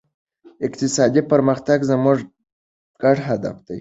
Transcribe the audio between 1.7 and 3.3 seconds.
زموږ ګډ